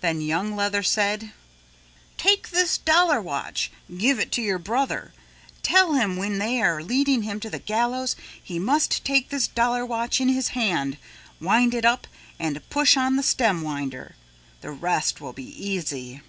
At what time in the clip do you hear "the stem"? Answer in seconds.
13.14-13.62